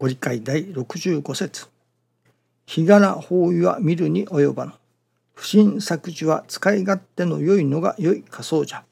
[0.00, 1.66] ご理解第65節
[2.66, 4.72] 日柄法医は見るに及ばぬ。
[5.34, 8.84] 不審作事は使い勝手の良いのが良い仮想じゃ。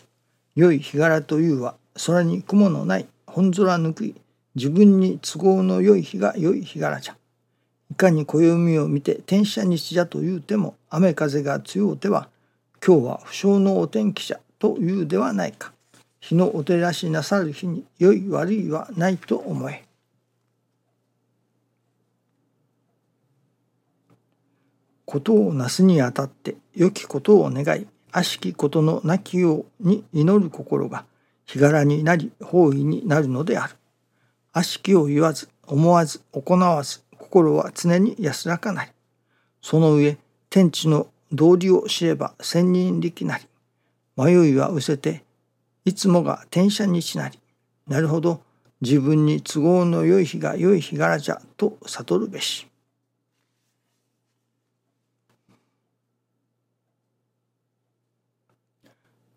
[0.56, 4.16] 良い日柄というは空に雲のない本空ぬくい
[4.56, 7.16] 自分に都合の良い日が良い日柄じゃ。
[7.92, 12.28] いかに暦を見て天赦日じゃと言うても雨風が強うては
[12.84, 15.72] 今日は不祥のお天気じゃというではないか。
[16.18, 19.85] 日のお照らしなさる日に良い悪いはないと思え。
[25.06, 31.04] ことをなすにあたって良きことを願い悪しきことのなきように祈る心が
[31.44, 33.74] 日柄になり方位になるのである。
[34.52, 38.90] 悪しきを言わず思わず行わず心は常に安らかなり。
[39.62, 40.18] その上
[40.50, 43.46] 天地の道理を知れば千人力なり。
[44.16, 45.22] 迷いは失せて
[45.84, 47.38] いつもが天赦日なり。
[47.86, 48.40] なるほど
[48.80, 52.66] 自分に都合の良い日が良い日柄じゃと悟るべし。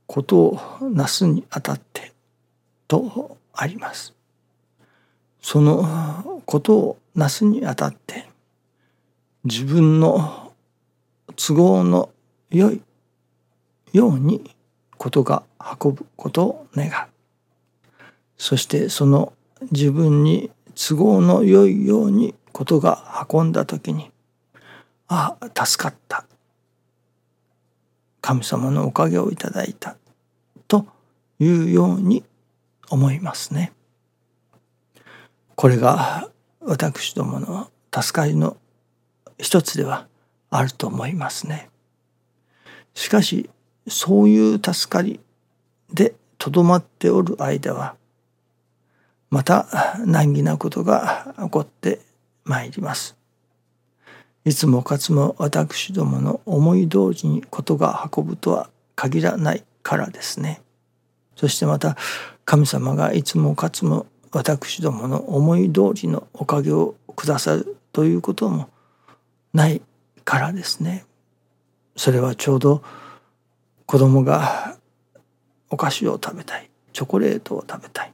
[0.10, 2.14] ことをなすにあたって
[2.88, 4.16] とあります。
[5.40, 8.28] そのことをなすにあたって
[9.44, 10.52] 自分の
[11.36, 12.10] 都合の
[12.50, 12.82] 良い
[13.94, 14.56] ように
[14.98, 15.44] ことが
[15.80, 16.92] 運ぶことを願う。
[18.36, 19.32] そしてその
[19.72, 24.10] 自分に都合の良いようにことが運んだ時に
[25.08, 26.26] ああ助かった
[28.30, 29.96] 神様のおかげをいただいた
[30.68, 30.86] と
[31.40, 32.24] いうように
[32.92, 33.74] 思いますね。
[35.56, 36.30] これが
[36.62, 38.56] 私どもの助かりの
[39.40, 40.06] 一つでは
[40.52, 41.72] あると思いますね。
[42.94, 43.50] しかし
[43.88, 45.20] そういう助かり
[45.92, 47.96] でとどまっておる間は
[49.32, 52.00] また難儀なことが起こって
[52.44, 53.19] まいります。
[54.50, 60.64] いつもかつも私どもの思い通りにことが運ぶとは限らないからですね。
[61.36, 61.96] そしてまた
[62.46, 68.70] 神様がいつもかつも私どもの思い通りのおかげをくださるということも
[69.54, 69.84] ない
[70.26, 71.06] からですね。
[71.96, 72.82] それはちょうど
[73.86, 74.78] 子供が
[75.70, 78.14] お菓子を食べたいチョコレートを食べたい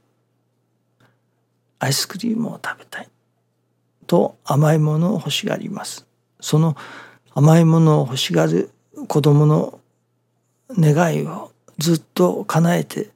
[1.78, 3.08] アイスクリームを食べたい
[4.06, 6.05] と甘いものを欲しがります。
[6.40, 6.76] その
[7.34, 8.70] 甘いものを欲しがる
[9.08, 9.80] 子供の
[10.70, 13.10] 願いをずっと叶えて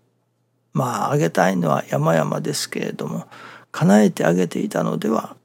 [0.73, 3.27] まああげたいのは山々ですけれども
[3.73, 5.37] 叶えてあげていたのでは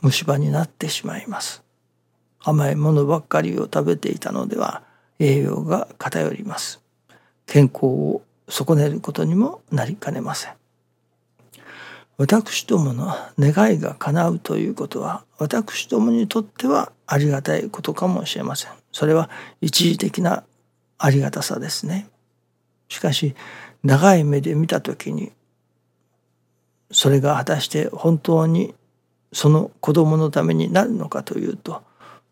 [0.00, 1.62] 虫歯になってしまいます。
[2.44, 4.82] 甘いものばっかりを食べていたのでは
[5.20, 6.80] 栄養が偏ります。
[7.46, 10.54] 健康を損ねることにもなりかねません。
[12.18, 18.70] 私どもの願いが叶うということは私どもにとってはありがたいことかもしれません。
[18.90, 19.28] それは
[19.60, 20.44] 一時的な
[20.96, 22.08] ありがたさですね。
[22.88, 23.34] しかし
[23.82, 25.30] 長い目で見た時に
[26.90, 28.74] それが果たして本当に
[29.30, 31.82] その子供のためになるのかというと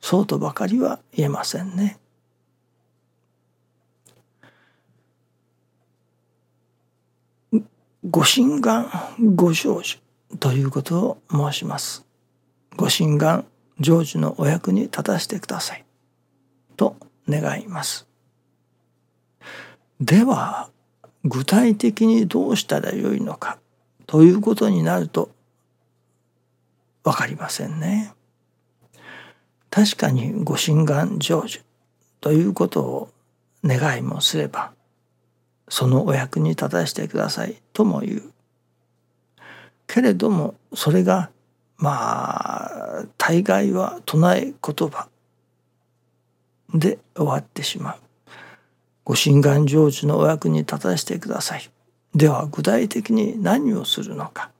[0.00, 1.98] そうとばかりは言えませんね。
[8.08, 8.88] ご神願
[9.34, 9.98] ご成就
[10.38, 12.06] ということを申します。
[12.76, 13.44] ご神願
[13.80, 15.84] 成就のお役に立たせてください
[16.76, 16.96] と
[17.28, 18.06] 願います。
[20.00, 20.70] では
[21.24, 23.58] 具体的にどうしたらよいのか
[24.06, 25.30] ということになると
[27.04, 28.12] 分かりませんね。
[29.70, 31.62] 確かにご神願成就
[32.20, 33.10] ということを
[33.64, 34.72] 願いもすれば
[35.68, 38.32] そのお役に立たせてくださいとも言う。
[39.86, 41.30] けれどもそれが
[41.80, 45.08] まあ大概は唱え言葉
[46.74, 47.96] で終わってしまう。
[49.04, 51.68] ご神願成就のお役に立たせてください。
[52.14, 54.50] では具体的に何をするのか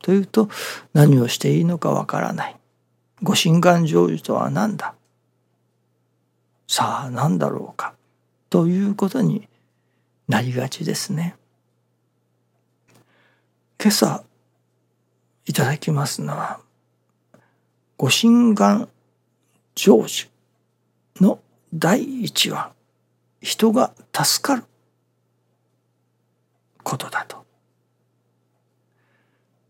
[0.00, 0.48] というと
[0.92, 2.56] 何をしていいのかわからない。
[3.22, 4.94] ご神願成就とは何だ
[6.68, 7.94] さあ何だろうか
[8.48, 9.48] ということに
[10.28, 11.36] なりがちですね。
[13.80, 14.24] 今朝
[15.46, 16.60] いただきますのは
[17.96, 18.88] ご神願
[19.76, 20.28] 成就
[21.20, 21.40] の
[21.74, 22.72] 第一話
[23.40, 24.64] 人が助かる
[26.82, 27.44] ことだと。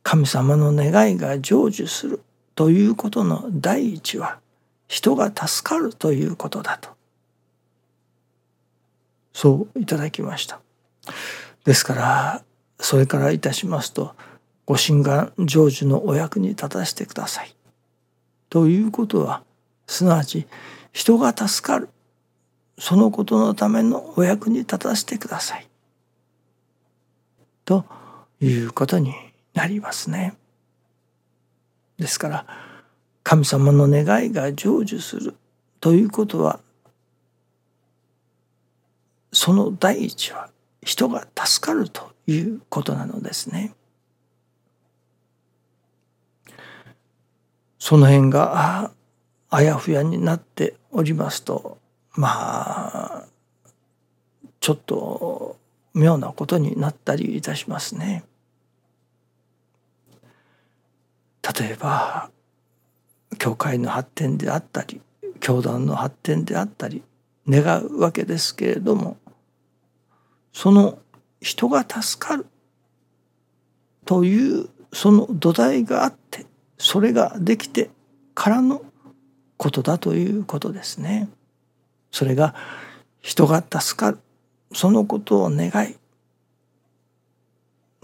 [0.03, 2.20] 神様の願いが成就する
[2.55, 4.38] ということの第一は
[4.87, 6.91] 人が助かるということだと。
[9.32, 10.61] そういただきました。
[11.65, 12.43] ですから
[12.79, 14.15] それからいたしますと
[14.66, 17.55] ご神願成就のお役に立たせてください。
[18.49, 19.43] ということは
[19.87, 20.46] すなわち
[20.93, 21.88] 人が助かる
[22.78, 25.69] そのことのためのお役に立たせてください。
[27.64, 27.84] と
[28.40, 29.14] いうことに
[29.55, 30.34] なりますね。
[31.99, 32.46] ですから
[33.22, 35.34] 神様の願いが成就する
[35.81, 36.60] ということは
[39.32, 40.50] その第一は
[40.82, 43.75] 人が助かるということなのですね。
[47.84, 48.90] その辺が
[49.50, 51.76] あやふやになっておりますと
[52.14, 53.26] まあ
[54.58, 55.58] ちょっと
[55.92, 58.25] 妙なことになったりいたしますね。
[61.42, 62.31] 例えば
[63.38, 65.02] 教会の発展であったり
[65.40, 67.02] 教団の発展であったり
[67.46, 69.19] 願うわけですけれども
[70.54, 70.98] その
[71.42, 72.46] 人が助かる
[74.06, 76.46] というその土台があって
[76.84, 77.88] それができて
[78.34, 78.82] からの
[79.56, 81.31] ことだということですね。
[82.10, 82.54] それが
[83.22, 84.19] 人が助かる
[84.75, 85.96] そのことを願い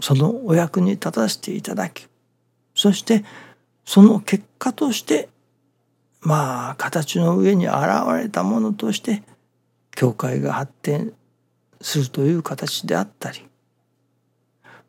[0.01, 2.09] そのお役に立たせていただき
[2.75, 3.23] そして
[3.85, 5.29] その結果として
[6.23, 7.77] まあ形の上に現
[8.17, 9.23] れたものとして
[9.95, 11.13] 教会が発展
[11.83, 13.47] するという形であったり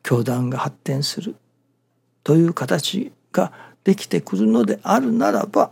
[0.02, 1.36] 教団が発展する
[2.24, 5.72] という形ができてくるのであるならば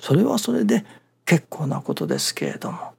[0.00, 0.84] それはそれで
[1.24, 2.94] 結構なことですけれども。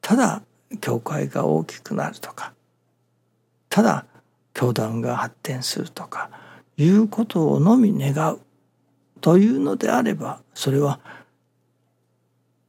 [0.00, 0.42] ただ
[0.80, 2.52] 教会が大きくなるとか
[3.68, 4.06] ただ
[4.54, 6.30] 教団が発展するとか
[6.76, 8.40] いうことをのみ願う。
[9.20, 11.00] というのであればそれは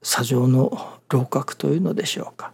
[0.01, 2.53] 砂上の楼閣というのでしょうか。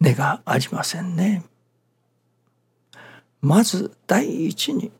[0.00, 1.42] 根がありませんね。
[3.44, 4.90] まず第一に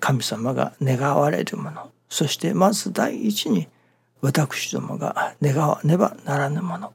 [0.00, 1.92] 神様が願われるもの。
[2.08, 3.68] そしてまず第一に
[4.20, 6.92] 私どもが願わねばならぬもの。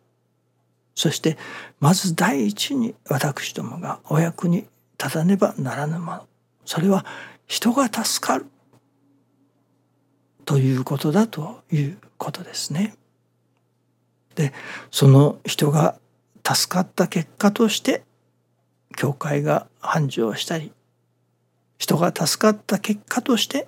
[0.95, 1.37] そして
[1.79, 4.67] まず第一に私どもがお役に
[5.01, 6.27] 立たねばならぬもの。
[6.65, 7.05] それは
[7.47, 8.45] 人が助かる
[10.43, 12.93] ということだということですね。
[14.35, 14.51] で
[14.91, 15.97] その人が
[16.45, 18.03] 助かった結果として
[18.97, 20.73] 教会が繁盛したり
[21.79, 23.67] 人が助かった結果として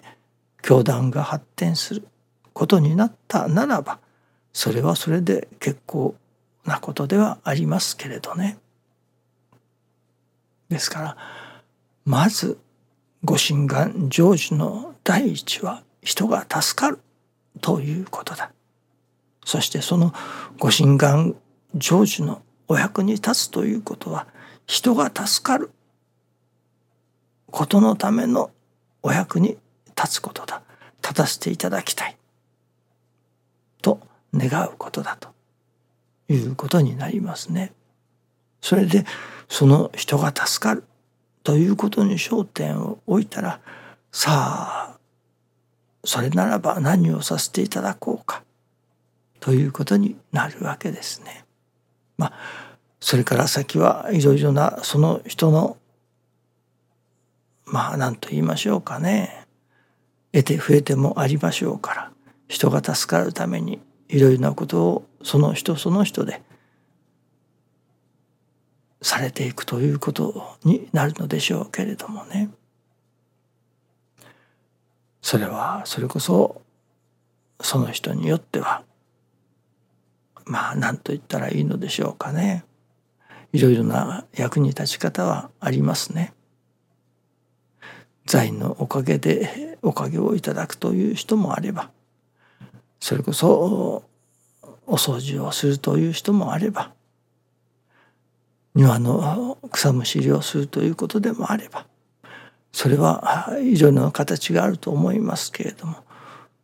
[0.62, 2.08] 教団が発展する
[2.54, 4.00] ことになったならば
[4.54, 6.16] それはそれで結構
[6.66, 8.60] なことではありますけれどね。
[10.70, 11.18] ですから
[12.06, 12.60] まず
[13.24, 17.00] ご神願成就の第一は人が助かる
[17.62, 18.52] ということだ。
[19.46, 20.14] そしてその
[20.60, 21.36] ご神願
[21.74, 24.28] 成就のお役に立つということは
[24.68, 25.72] 人が助かる
[27.52, 28.52] ことのための
[29.04, 29.58] お役に
[29.96, 30.62] 立つことだ
[31.02, 32.18] 立たせていただきたい
[33.82, 34.00] と
[34.34, 35.30] 願うことだと
[36.30, 37.74] いうことになりますね。
[38.62, 39.06] それで
[39.50, 40.84] その人が助かる
[41.44, 43.60] ということに焦点を置いたら
[44.12, 44.98] さあ
[46.04, 48.44] それならば何をさせていただこうか
[49.40, 51.46] ということになるわけですね。
[52.18, 52.34] まあ
[53.00, 55.78] それから先はいろいろなその人の
[57.66, 59.48] まあ何と言いましょうかね。
[60.34, 62.12] 得て増えてもありましょうから。
[62.48, 66.42] 人が助かるためにいろいろなことをその人その人で
[69.02, 72.50] されていくということになるのでしょうけれどもね。
[75.22, 76.62] それはそれこそ
[77.62, 78.84] その人によっては
[80.46, 82.66] まあ何と言ったらいいのでしょうかね。
[83.54, 86.34] いろいろな役に立ち方はありますね。
[88.26, 91.90] 財のおかげでおかげをいただくという人もあれば
[93.00, 94.04] それこそ
[94.88, 96.94] お掃除をするという人もあれば
[98.76, 101.88] 庭の草むしりをするということでもあれば
[102.72, 105.98] それはいろいろな形があると思いますけれども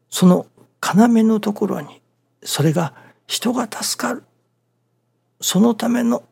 [0.10, 0.46] その
[0.82, 2.02] 要のところに
[2.44, 2.94] それが
[3.26, 4.24] 人が助かる
[5.42, 6.24] そのための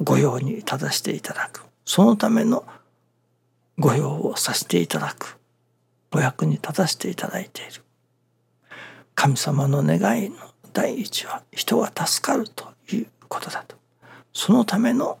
[0.00, 2.64] 御用に立たせていただくそのための
[3.78, 5.38] 御用をさせていただく。
[6.12, 7.82] お役に立たせていただいている。
[9.14, 10.36] 神様の願いの
[10.72, 13.76] 第一は人が助かるということだと。
[14.32, 15.18] そのための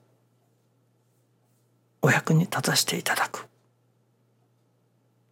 [2.02, 3.46] お役に立たせていただく。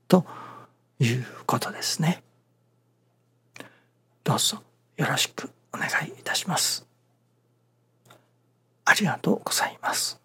[0.09, 0.25] と
[0.99, 2.23] いうことですね。
[4.25, 4.63] どうぞ
[4.97, 6.87] よろしくお願いいたします。
[8.85, 10.22] ありがとうございます。